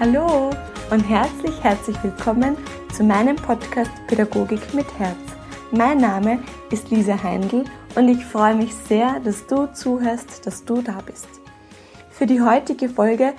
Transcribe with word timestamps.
Hallo 0.00 0.48
und 0.90 1.02
herzlich, 1.02 1.62
herzlich 1.62 2.02
willkommen 2.02 2.56
zu 2.96 3.04
meinem 3.04 3.36
Podcast 3.36 3.90
Pädagogik 4.06 4.72
mit 4.72 4.86
Herz. 4.98 5.18
Mein 5.72 5.98
Name 5.98 6.42
ist 6.70 6.90
Lisa 6.90 7.22
Heindl 7.22 7.66
und 7.96 8.08
ich 8.08 8.24
freue 8.24 8.54
mich 8.54 8.74
sehr, 8.74 9.20
dass 9.20 9.46
du 9.46 9.66
zuhörst, 9.74 10.46
dass 10.46 10.64
du 10.64 10.80
da 10.80 11.02
bist. 11.04 11.28
Für 12.10 12.24
die 12.24 12.40
heutige 12.40 12.88
Folge 12.88 13.34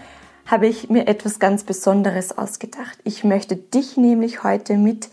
habe 0.45 0.67
ich 0.67 0.87
mir 0.91 1.07
etwas 1.07 1.39
ganz 1.39 1.63
Besonderes 1.63 2.37
ausgedacht. 2.37 2.99
Ich 3.05 3.23
möchte 3.23 3.55
dich 3.55 3.97
nämlich 3.97 4.43
heute 4.43 4.77
mit 4.77 5.09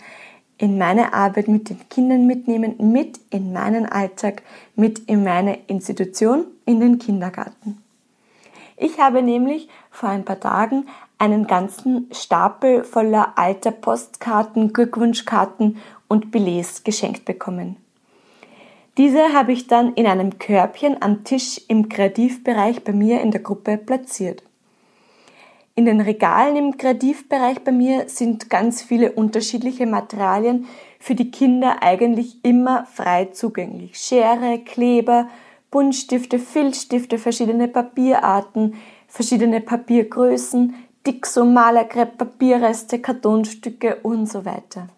in 0.59 0.77
meine 0.77 1.15
Arbeit 1.15 1.49
mit 1.49 1.71
den 1.71 1.89
Kindern 1.89 2.27
mitnehmen, 2.27 2.75
mit 2.93 3.21
in 3.31 3.55
meinen 3.55 3.87
Alltag, 3.87 4.43
mit 4.77 4.99
in 4.99 5.25
meine 5.25 5.61
Institution, 5.67 6.45
in 6.67 6.81
den 6.81 6.99
Kindergarten. 6.99 7.83
Ich 8.77 9.01
habe 9.01 9.23
nämlich 9.23 9.71
vor 9.91 10.11
ein 10.11 10.27
paar 10.27 10.39
Tagen 10.39 10.85
einen 11.19 11.47
ganzen 11.47 12.09
Stapel 12.13 12.85
voller 12.85 13.33
alter 13.37 13.73
Postkarten, 13.73 14.73
Glückwunschkarten 14.73 15.79
und 16.07 16.31
Billets 16.31 16.85
geschenkt 16.85 17.25
bekommen. 17.25 17.77
Diese 18.97 19.33
habe 19.33 19.53
ich 19.53 19.69
dann 19.69 19.95
in 19.95 20.07
einem 20.07 20.39
Körbchen 20.39 21.01
am 21.03 21.23
Tisch 21.23 21.61
im 21.69 21.89
Kreativbereich 21.89 22.83
bei 22.83 22.93
mir 22.93 23.21
in 23.21 23.31
der 23.31 23.41
Gruppe 23.41 23.77
platziert. 23.77 24.43
In 25.77 25.85
den 25.85 26.01
Regalen 26.01 26.57
im 26.57 26.77
Kreativbereich 26.77 27.61
bei 27.61 27.71
mir 27.71 28.09
sind 28.09 28.51
ganz 28.51 28.83
viele 28.83 29.13
unterschiedliche 29.13 29.87
Materialien 29.87 30.67
für 30.99 31.15
die 31.15 31.31
Kinder 31.31 31.85
eigentlich 31.85 32.45
immer 32.45 32.87
frei 32.87 33.27
zugänglich. 33.27 33.97
Schere, 33.97 34.59
Kleber, 34.59 35.29
Buntstifte, 35.71 36.41
Filzstifte, 36.41 37.19
verschiedene 37.19 37.69
Papierarten, 37.69 38.75
verschiedene 39.07 39.61
Papiergrößen, 39.61 40.75
Dixo, 41.09 41.47
Malerkrepp, 41.47 42.19
Papierreste, 42.19 42.99
Kartonstücke 42.99 43.97
und 44.03 44.27
so 44.27 44.45
weiter. 44.45 44.89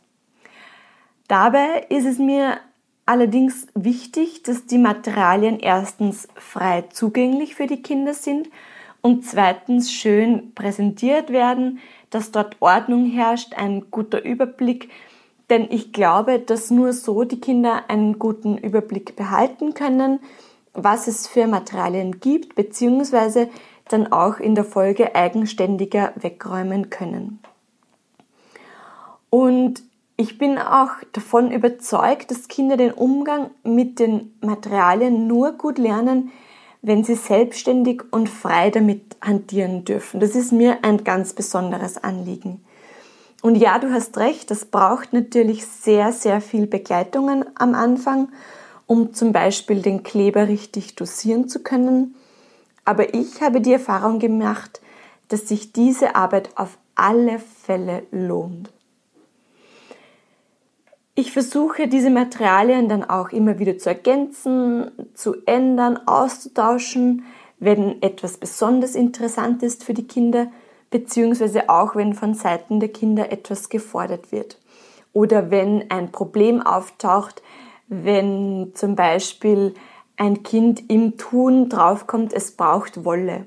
Dabei 1.28 1.86
ist 1.89 2.05
es 2.05 2.19
mir 2.19 2.58
allerdings 3.06 3.69
wichtig, 3.75 4.42
dass 4.42 4.67
die 4.67 4.78
Materialien 4.78 5.61
erstens 5.61 6.27
frei 6.34 6.83
zugänglich 6.91 7.55
für 7.55 7.69
die 7.69 7.80
Kinder 7.80 8.12
sind 8.12 8.48
und 9.02 9.25
zweitens 9.25 9.92
schön 9.92 10.52
präsentiert 10.56 11.30
werden, 11.30 11.78
dass 12.11 12.33
dort 12.33 12.56
Ordnung 12.58 13.06
herrscht, 13.06 13.55
ein 13.55 13.92
guter 13.92 14.24
Überblick, 14.24 14.91
denn 15.48 15.69
ich 15.70 15.92
glaube, 15.92 16.41
dass 16.41 16.72
nur 16.72 16.92
so 16.92 17.22
die 17.22 17.41
Kinder 17.41 17.84
einen 17.86 18.19
guten 18.19 18.58
Überblick 18.58 19.14
behalten 19.14 19.74
können, 19.74 20.19
was 20.72 21.06
es 21.06 21.28
für 21.28 21.47
Materialien 21.47 22.19
gibt, 22.19 22.56
beziehungsweise 22.56 23.48
dann 23.92 24.12
auch 24.12 24.38
in 24.38 24.55
der 24.55 24.64
Folge 24.64 25.14
eigenständiger 25.14 26.12
wegräumen 26.16 26.91
können. 26.91 27.41
Und 29.30 29.83
ich 30.16 30.36
bin 30.36 30.58
auch 30.58 30.91
davon 31.12 31.50
überzeugt, 31.50 32.30
dass 32.30 32.48
Kinder 32.48 32.77
den 32.77 32.92
Umgang 32.92 33.50
mit 33.62 33.98
den 33.98 34.34
Materialien 34.42 35.27
nur 35.27 35.52
gut 35.52 35.78
lernen, 35.78 36.30
wenn 36.83 37.05
sie 37.05 37.14
selbstständig 37.14 38.02
und 38.11 38.28
frei 38.28 38.70
damit 38.70 39.16
hantieren 39.22 39.84
dürfen. 39.84 40.20
Das 40.20 40.34
ist 40.34 40.52
mir 40.52 40.78
ein 40.83 41.05
ganz 41.05 41.33
besonderes 41.33 42.02
Anliegen. 42.02 42.62
Und 43.42 43.55
ja, 43.55 43.78
du 43.78 43.91
hast 43.92 44.18
recht, 44.18 44.50
das 44.50 44.66
braucht 44.66 45.12
natürlich 45.12 45.66
sehr, 45.66 46.12
sehr 46.12 46.40
viel 46.40 46.67
Begleitungen 46.67 47.45
am 47.55 47.74
Anfang, 47.74 48.28
um 48.86 49.14
zum 49.14 49.33
Beispiel 49.33 49.80
den 49.80 50.02
Kleber 50.02 50.48
richtig 50.48 50.96
dosieren 50.96 51.48
zu 51.48 51.62
können. 51.62 52.14
Aber 52.85 53.14
ich 53.14 53.41
habe 53.41 53.61
die 53.61 53.73
Erfahrung 53.73 54.18
gemacht, 54.18 54.80
dass 55.29 55.48
sich 55.48 55.73
diese 55.73 56.17
Arbeit 56.17 56.51
auf 56.57 56.79
alle 56.95 57.39
Fälle 57.39 58.02
lohnt. 58.11 58.70
Ich 61.14 61.33
versuche 61.33 61.89
diese 61.89 62.11
Materialien 62.11 62.89
dann 62.89 63.05
auch 63.05 63.30
immer 63.30 63.58
wieder 63.58 63.77
zu 63.79 63.90
ergänzen, 63.90 64.90
zu 65.14 65.36
ändern, 65.45 65.98
auszutauschen, 66.07 67.24
wenn 67.58 68.01
etwas 68.01 68.39
besonders 68.39 68.95
interessant 68.95 69.63
ist 69.63 69.85
für 69.85 69.92
die 69.92 70.07
Kinder, 70.07 70.46
beziehungsweise 70.90 71.69
auch 71.69 71.95
wenn 71.95 72.14
von 72.14 72.35
Seiten 72.35 72.80
der 72.80 72.89
Kinder 72.89 73.30
etwas 73.30 73.69
gefordert 73.69 74.33
wird. 74.33 74.58
Oder 75.13 75.51
wenn 75.51 75.90
ein 75.90 76.11
Problem 76.11 76.63
auftaucht, 76.63 77.42
wenn 77.89 78.73
zum 78.74 78.96
Beispiel 78.96 79.74
ein 80.20 80.42
Kind 80.42 80.91
im 80.91 81.17
Tun 81.17 81.70
draufkommt, 81.70 82.35
es 82.35 82.53
braucht 82.53 83.07
Wolle. 83.07 83.47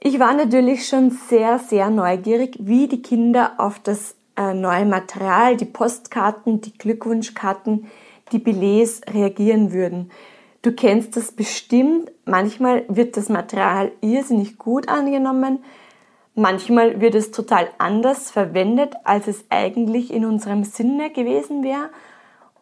Ich 0.00 0.20
war 0.20 0.32
natürlich 0.32 0.86
schon 0.86 1.10
sehr, 1.10 1.58
sehr 1.58 1.90
neugierig, 1.90 2.56
wie 2.60 2.86
die 2.86 3.02
Kinder 3.02 3.54
auf 3.58 3.80
das 3.80 4.14
äh, 4.36 4.54
neue 4.54 4.86
Material, 4.86 5.56
die 5.56 5.64
Postkarten, 5.64 6.60
die 6.60 6.72
Glückwunschkarten, 6.72 7.88
die 8.30 8.38
Billets 8.38 9.00
reagieren 9.12 9.72
würden. 9.72 10.12
Du 10.62 10.70
kennst 10.70 11.16
das 11.16 11.32
bestimmt. 11.32 12.12
Manchmal 12.24 12.84
wird 12.88 13.16
das 13.16 13.28
Material 13.28 13.90
irrsinnig 14.00 14.56
gut 14.56 14.88
angenommen. 14.88 15.64
Manchmal 16.36 17.00
wird 17.00 17.16
es 17.16 17.32
total 17.32 17.68
anders 17.78 18.30
verwendet, 18.30 18.94
als 19.02 19.26
es 19.26 19.46
eigentlich 19.48 20.12
in 20.12 20.24
unserem 20.24 20.62
Sinne 20.62 21.10
gewesen 21.10 21.64
wäre. 21.64 21.90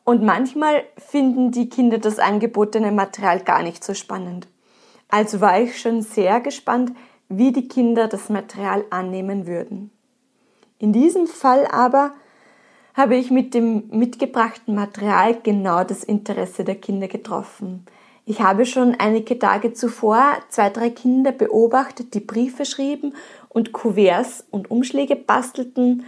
Und 0.06 0.22
manchmal 0.22 0.84
finden 0.96 1.50
die 1.50 1.68
Kinder 1.68 1.98
das 1.98 2.20
angebotene 2.20 2.92
Material 2.92 3.40
gar 3.40 3.64
nicht 3.64 3.82
so 3.82 3.92
spannend. 3.92 4.46
Also 5.08 5.40
war 5.40 5.60
ich 5.60 5.80
schon 5.80 6.02
sehr 6.02 6.40
gespannt, 6.40 6.92
wie 7.28 7.50
die 7.50 7.66
Kinder 7.66 8.06
das 8.06 8.28
Material 8.28 8.84
annehmen 8.90 9.48
würden. 9.48 9.90
In 10.78 10.92
diesem 10.92 11.26
Fall 11.26 11.66
aber 11.66 12.12
habe 12.94 13.16
ich 13.16 13.32
mit 13.32 13.52
dem 13.52 13.88
mitgebrachten 13.90 14.76
Material 14.76 15.38
genau 15.42 15.82
das 15.82 16.04
Interesse 16.04 16.62
der 16.62 16.76
Kinder 16.76 17.08
getroffen. 17.08 17.84
Ich 18.26 18.40
habe 18.40 18.64
schon 18.64 18.94
einige 18.94 19.36
Tage 19.40 19.72
zuvor 19.72 20.22
zwei, 20.50 20.70
drei 20.70 20.90
Kinder 20.90 21.32
beobachtet, 21.32 22.14
die 22.14 22.20
Briefe 22.20 22.64
schrieben 22.64 23.12
und 23.48 23.72
Kuverts 23.72 24.44
und 24.52 24.70
Umschläge 24.70 25.16
bastelten. 25.16 26.04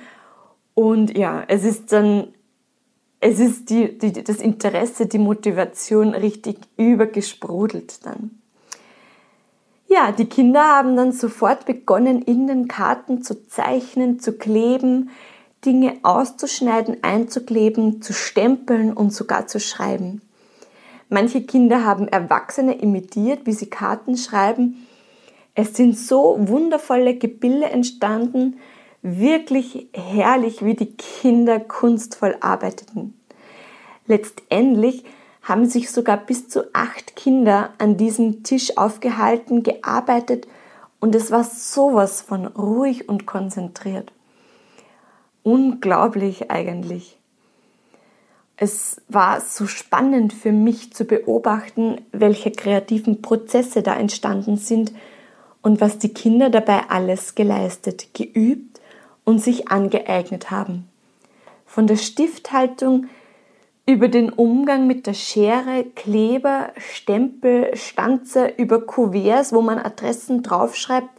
Und 0.75 1.19
ja, 1.19 1.42
es 1.48 1.64
ist 1.64 1.91
dann 1.92 2.28
es 3.21 3.41
ist 3.41 3.71
die, 3.71 3.99
die, 3.99 4.12
das 4.12 4.39
Interesse, 4.39 5.06
die 5.06 5.19
Motivation 5.19 6.15
richtig 6.15 6.59
übergesprudelt 6.77 8.05
dann. 8.05 8.31
Ja, 9.89 10.12
die 10.12 10.27
Kinder 10.27 10.62
haben 10.62 10.97
dann 10.97 11.12
sofort 11.12 11.65
begonnen, 11.65 12.23
in 12.23 12.47
den 12.47 12.69
Karten 12.69 13.23
zu 13.23 13.47
zeichnen, 13.49 14.21
zu 14.21 14.34
kleben, 14.34 15.11
Dinge 15.65 15.97
auszuschneiden, 16.03 16.99
einzukleben, 17.03 18.03
zu 18.03 18.12
stempeln 18.12 18.93
und 18.93 19.12
sogar 19.12 19.47
zu 19.47 19.59
schreiben. 19.59 20.21
Manche 21.09 21.43
Kinder 21.43 21.85
haben 21.85 22.06
Erwachsene 22.06 22.75
imitiert, 22.75 23.47
wie 23.47 23.53
sie 23.53 23.71
Karten 23.71 24.17
schreiben. 24.17 24.87
Es 25.55 25.75
sind 25.75 25.99
so 25.99 26.37
wundervolle 26.39 27.17
Gebilde 27.17 27.71
entstanden, 27.71 28.59
wirklich 29.03 29.88
herrlich, 29.92 30.64
wie 30.64 30.75
die 30.75 30.94
Kinder 30.97 31.60
kunstvoll 31.60 32.36
arbeiteten. 32.41 33.19
Letztendlich 34.06 35.04
haben 35.42 35.66
sich 35.66 35.91
sogar 35.91 36.16
bis 36.16 36.48
zu 36.48 36.75
acht 36.75 37.16
Kinder 37.16 37.70
an 37.78 37.97
diesem 37.97 38.42
Tisch 38.42 38.76
aufgehalten, 38.76 39.62
gearbeitet 39.62 40.46
und 41.00 41.14
es 41.14 41.31
war 41.31 41.44
sowas 41.44 42.20
von 42.20 42.46
ruhig 42.46 43.08
und 43.08 43.26
konzentriert. 43.26 44.12
Unglaublich 45.43 46.50
eigentlich. 46.50 47.19
Es 48.56 49.00
war 49.08 49.40
so 49.40 49.67
spannend 49.69 50.32
für 50.32 50.52
mich 50.52 50.93
zu 50.93 51.05
beobachten, 51.05 52.00
welche 52.11 52.50
kreativen 52.50 53.23
Prozesse 53.23 53.82
da 53.82 53.94
entstanden 53.94 54.56
sind 54.56 54.93
und 55.62 55.81
was 55.81 55.99
die 55.99 56.12
Kinder 56.12 56.50
dabei 56.50 56.82
alles 56.88 57.37
geleistet, 57.37 58.14
geübt 58.14 58.68
und 59.28 59.40
sich 59.40 59.69
angeeignet 59.69 60.50
haben. 60.50 60.88
Von 61.66 61.86
der 61.86 61.96
Stifthaltung 61.96 63.08
über 63.84 64.08
den 64.08 64.30
Umgang 64.30 64.86
mit 64.86 65.06
der 65.06 65.12
Schere, 65.12 65.84
Kleber, 65.84 66.70
Stempel, 66.78 67.76
Stanze, 67.76 68.46
über 68.56 68.80
Kuverts, 68.80 69.52
wo 69.52 69.60
man 69.60 69.78
Adressen 69.78 70.42
draufschreibt, 70.42 71.10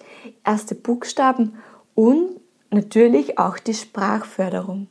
erste 0.43 0.73
Buchstaben 0.73 1.59
und 1.93 2.31
natürlich 2.71 3.37
auch 3.37 3.59
die 3.59 3.75
Sprachförderung. 3.75 4.87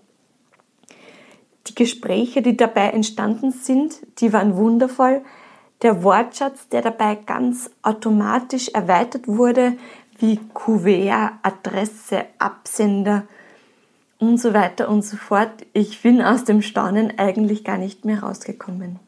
Die 1.67 1.75
Gespräche, 1.75 2.41
die 2.41 2.57
dabei 2.57 2.91
entstanden 2.91 3.51
sind, 3.51 3.97
die 4.21 4.33
waren 4.33 4.57
wundervoll. 4.57 5.23
Der 5.83 6.05
Wortschatz, 6.05 6.69
der 6.69 6.83
dabei 6.83 7.17
ganz 7.17 7.69
automatisch 7.83 8.69
erweitert 8.69 9.27
wurde, 9.27 9.77
wie 10.19 10.39
Kuvert, 10.53 11.33
Adresse, 11.43 12.27
Absender 12.39 13.27
und 14.19 14.41
so 14.41 14.53
weiter 14.53 14.89
und 14.89 15.03
so 15.03 15.17
fort. 15.17 15.67
Ich 15.73 16.03
bin 16.03 16.21
aus 16.21 16.45
dem 16.45 16.63
Staunen 16.63 17.19
eigentlich 17.19 17.65
gar 17.65 17.79
nicht 17.79 18.05
mehr 18.05 18.23
rausgekommen. 18.23 18.99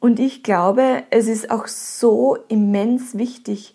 Und 0.00 0.20
ich 0.20 0.42
glaube, 0.42 1.04
es 1.08 1.28
ist 1.28 1.50
auch 1.50 1.66
so 1.66 2.36
immens 2.48 3.16
wichtig, 3.16 3.74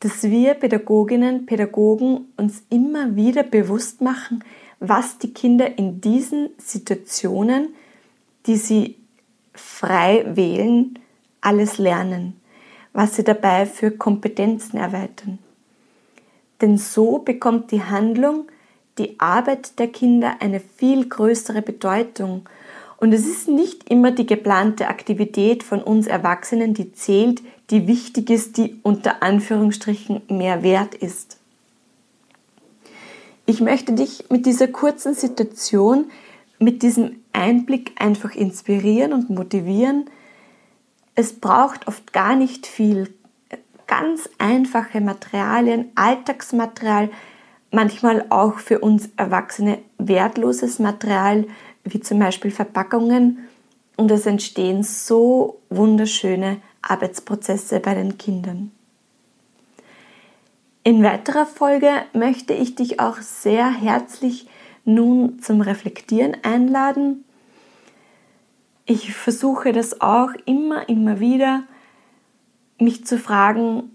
dass 0.00 0.24
wir 0.24 0.52
Pädagoginnen, 0.52 1.46
Pädagogen 1.46 2.26
uns 2.36 2.62
immer 2.68 3.16
wieder 3.16 3.42
bewusst 3.42 4.02
machen, 4.02 4.44
was 4.78 5.16
die 5.16 5.32
Kinder 5.32 5.78
in 5.78 6.02
diesen 6.02 6.50
Situationen, 6.58 7.74
die 8.46 8.56
sie 8.56 8.96
frei 9.54 10.26
wählen, 10.36 10.98
alles 11.40 11.78
lernen, 11.78 12.38
was 12.96 13.14
sie 13.14 13.24
dabei 13.24 13.66
für 13.66 13.90
Kompetenzen 13.90 14.78
erweitern. 14.78 15.38
Denn 16.62 16.78
so 16.78 17.18
bekommt 17.18 17.70
die 17.70 17.82
Handlung, 17.82 18.46
die 18.96 19.20
Arbeit 19.20 19.78
der 19.78 19.88
Kinder 19.88 20.36
eine 20.40 20.60
viel 20.60 21.06
größere 21.06 21.60
Bedeutung. 21.60 22.48
Und 22.96 23.12
es 23.12 23.26
ist 23.26 23.48
nicht 23.48 23.90
immer 23.90 24.12
die 24.12 24.24
geplante 24.24 24.88
Aktivität 24.88 25.62
von 25.62 25.82
uns 25.82 26.06
Erwachsenen, 26.06 26.72
die 26.72 26.94
zählt, 26.94 27.42
die 27.68 27.86
wichtig 27.86 28.30
ist, 28.30 28.56
die 28.56 28.80
unter 28.82 29.22
Anführungsstrichen 29.22 30.22
mehr 30.30 30.62
wert 30.62 30.94
ist. 30.94 31.36
Ich 33.44 33.60
möchte 33.60 33.92
dich 33.92 34.24
mit 34.30 34.46
dieser 34.46 34.68
kurzen 34.68 35.12
Situation, 35.12 36.06
mit 36.58 36.82
diesem 36.82 37.16
Einblick 37.34 37.92
einfach 37.98 38.34
inspirieren 38.34 39.12
und 39.12 39.28
motivieren. 39.28 40.08
Es 41.16 41.32
braucht 41.32 41.88
oft 41.88 42.12
gar 42.12 42.36
nicht 42.36 42.66
viel. 42.66 43.12
Ganz 43.86 44.28
einfache 44.38 45.00
Materialien, 45.00 45.90
Alltagsmaterial, 45.94 47.10
manchmal 47.70 48.26
auch 48.28 48.58
für 48.58 48.80
uns 48.80 49.08
Erwachsene 49.16 49.78
wertloses 49.98 50.78
Material, 50.78 51.46
wie 51.84 52.00
zum 52.00 52.18
Beispiel 52.18 52.50
Verpackungen. 52.50 53.48
Und 53.96 54.10
es 54.10 54.26
entstehen 54.26 54.82
so 54.82 55.58
wunderschöne 55.70 56.58
Arbeitsprozesse 56.82 57.80
bei 57.80 57.94
den 57.94 58.18
Kindern. 58.18 58.70
In 60.82 61.02
weiterer 61.02 61.46
Folge 61.46 61.90
möchte 62.12 62.52
ich 62.52 62.74
dich 62.74 63.00
auch 63.00 63.18
sehr 63.22 63.70
herzlich 63.70 64.48
nun 64.84 65.40
zum 65.40 65.62
Reflektieren 65.62 66.36
einladen. 66.42 67.24
Ich 68.88 69.12
versuche 69.14 69.72
das 69.72 70.00
auch 70.00 70.30
immer, 70.44 70.88
immer 70.88 71.18
wieder, 71.18 71.64
mich 72.78 73.04
zu 73.04 73.18
fragen, 73.18 73.90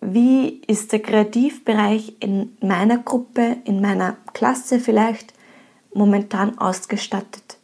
wie 0.00 0.60
ist 0.66 0.90
der 0.90 1.00
Kreativbereich 1.00 2.16
in 2.18 2.56
meiner 2.60 2.98
Gruppe, 2.98 3.58
in 3.64 3.80
meiner 3.80 4.16
Klasse 4.32 4.80
vielleicht 4.80 5.34
momentan 5.94 6.58
ausgestattet? 6.58 7.58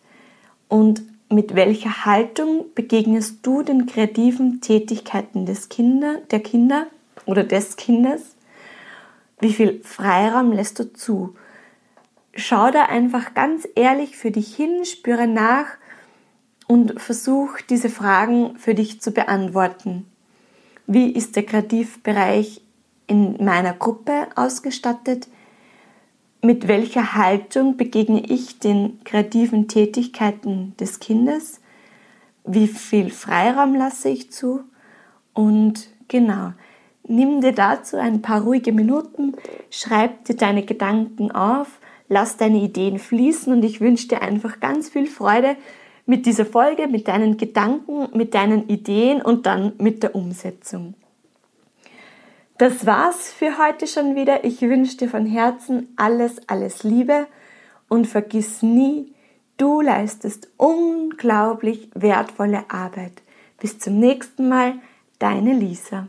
Und 0.69 1.03
mit 1.29 1.57
welcher 1.57 2.05
Haltung 2.05 2.67
begegnest 2.77 3.45
du 3.45 3.63
den 3.63 3.87
kreativen 3.87 4.61
Tätigkeiten 4.61 5.47
des 5.47 5.69
Kinder, 5.69 6.19
der 6.31 6.41
Kinder 6.41 6.87
oder 7.27 7.43
des 7.43 7.75
Kindes? 7.77 8.37
Wie 9.41 9.53
viel 9.53 9.81
Freiraum 9.83 10.53
lässt 10.53 10.79
du 10.79 10.93
zu? 10.93 11.35
Schau 12.37 12.71
da 12.71 12.85
einfach 12.85 13.35
ganz 13.35 13.67
ehrlich 13.75 14.17
für 14.17 14.31
dich 14.31 14.55
hin, 14.55 14.85
spüre 14.85 15.27
nach 15.27 15.67
und 16.75 17.01
versuch 17.01 17.61
diese 17.71 17.89
Fragen 17.89 18.59
für 18.59 18.75
dich 18.75 19.01
zu 19.01 19.13
beantworten. 19.13 20.07
Wie 20.89 21.09
ist 21.13 21.37
der 21.37 21.45
Kreativbereich 21.45 22.63
in 23.07 23.37
meiner 23.45 23.75
Gruppe 23.75 24.27
ausgestattet? 24.35 25.29
Mit 26.43 26.67
welcher 26.67 27.15
Haltung 27.15 27.77
begegne 27.77 28.25
ich 28.27 28.59
den 28.59 28.99
kreativen 29.05 29.69
Tätigkeiten 29.69 30.75
des 30.81 30.99
Kindes? 30.99 31.61
Wie 32.45 32.67
viel 32.67 33.11
Freiraum 33.11 33.77
lasse 33.77 34.09
ich 34.09 34.33
zu? 34.33 34.65
Und 35.33 35.89
genau, 36.09 36.55
nimm 37.07 37.41
dir 37.41 37.53
dazu 37.53 37.99
ein 37.99 38.21
paar 38.21 38.43
ruhige 38.43 38.73
Minuten, 38.73 39.37
schreib 39.71 40.25
dir 40.25 40.35
deine 40.35 40.65
Gedanken 40.65 41.31
auf, 41.31 41.79
lass 42.09 42.37
deine 42.37 42.59
Ideen 42.59 42.99
fließen 42.99 43.53
und 43.53 43.65
ich 43.65 43.81
wünsche 43.81 44.09
dir 44.09 44.23
einfach 44.23 44.59
ganz 44.59 44.89
viel 44.89 45.07
Freude 45.07 45.55
mit 46.07 46.27
dieser 46.27 46.47
Folge, 46.47 46.87
mit 46.87 47.09
deinen 47.09 47.37
Gedanken, 47.37 48.09
mit 48.17 48.35
deinen 48.35 48.69
Ideen 48.69 49.23
und 49.23 49.47
dann 49.47 49.73
mit 49.79 50.03
der 50.03 50.15
Umsetzung. 50.15 50.95
Das 52.59 52.87
war's 52.87 53.33
für 53.33 53.59
heute 53.59 53.87
schon 53.87 54.15
wieder. 54.15 54.45
Ich 54.45 54.61
wünsche 54.63 54.97
dir 54.97 55.09
von 55.09 55.27
Herzen 55.27 55.89
alles, 55.97 56.49
alles 56.49 56.85
Liebe 56.85 57.27
und 57.89 58.07
vergiss 58.07 58.63
nie, 58.63 59.13
du 59.57 59.81
leistest 59.81 60.49
unglaublich 60.57 61.91
wertvolle 61.95 62.65
Arbeit. 62.69 63.23
Bis 63.59 63.79
zum 63.79 63.99
nächsten 63.99 64.49
Mal, 64.49 64.75
deine 65.19 65.55
Lisa. 65.55 66.07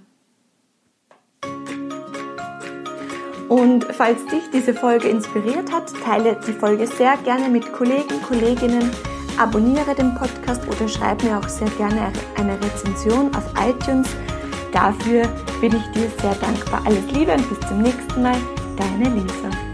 Und 3.50 3.86
falls 3.86 4.26
dich 4.26 4.44
diese 4.52 4.74
Folge 4.74 5.08
inspiriert 5.08 5.72
hat, 5.72 5.94
teile 6.04 6.40
die 6.48 6.54
Folge 6.54 6.88
sehr 6.88 7.16
gerne 7.18 7.50
mit 7.50 7.72
Kollegen, 7.74 8.22
Kolleginnen, 8.28 8.92
abonniere 9.38 9.96
den 9.96 10.16
Podcast 10.16 10.62
oder 10.68 10.88
schreib 10.88 11.24
mir 11.24 11.38
auch 11.38 11.48
sehr 11.48 11.70
gerne 11.78 12.12
eine 12.38 12.58
Rezension 12.62 13.34
auf 13.36 13.44
iTunes 13.60 14.08
Dafür 14.76 15.24
bin 15.62 15.74
ich 15.74 15.92
dir 15.94 16.10
sehr 16.22 16.36
dankbar. 16.36 16.82
Alles 16.86 17.10
Liebe 17.14 17.32
und 17.32 17.48
bis 17.48 17.60
zum 17.70 17.82
nächsten 17.82 18.22
Mal, 18.22 18.36
deine 18.76 19.10
Lisa. 19.16 19.65